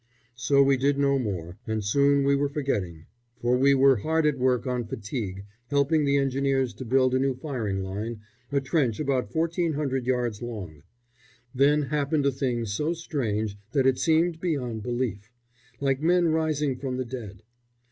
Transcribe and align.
So 0.33 0.63
we 0.63 0.77
did 0.77 0.97
no 0.97 1.19
more, 1.19 1.57
and 1.67 1.85
soon 1.85 2.23
we 2.23 2.35
were 2.35 2.49
forgetting; 2.49 3.05
for 3.39 3.55
we 3.55 3.75
were 3.75 3.97
hard 3.97 4.25
at 4.25 4.39
work 4.39 4.65
on 4.65 4.87
fatigue, 4.87 5.45
helping 5.67 6.05
the 6.05 6.17
Engineers 6.17 6.73
to 6.73 6.85
build 6.85 7.13
a 7.13 7.19
new 7.19 7.35
firing 7.35 7.83
line, 7.83 8.21
a 8.51 8.59
trench 8.61 8.99
about 8.99 9.35
1400 9.35 10.07
yards 10.07 10.41
long. 10.41 10.81
Then 11.53 11.83
happened 11.83 12.25
a 12.25 12.31
thing 12.31 12.65
so 12.65 12.93
strange 12.93 13.57
that 13.73 13.85
it 13.85 13.99
seemed 13.99 14.41
beyond 14.41 14.81
belief, 14.81 15.31
like 15.79 16.01
men 16.01 16.29
rising 16.29 16.77
from 16.77 16.97
the 16.97 17.05
dead. 17.05 17.43